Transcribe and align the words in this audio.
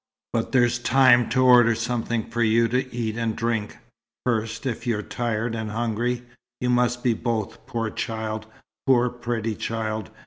But 0.33 0.51
there's 0.51 0.79
time 0.79 1.29
to 1.29 1.43
order 1.43 1.75
something 1.75 2.23
for 2.27 2.41
you 2.41 2.67
to 2.69 2.91
eat 2.91 3.17
and 3.17 3.35
drink, 3.35 3.77
first, 4.25 4.65
if 4.65 4.87
you're 4.87 5.03
tired 5.03 5.53
and 5.53 5.69
hungry. 5.69 6.23
You 6.59 6.71
must 6.71 7.03
be 7.03 7.13
both, 7.13 7.63
poor 7.67 7.91
child 7.91 8.47
poor, 8.87 9.09
pretty 9.09 9.53
child! 9.53 10.09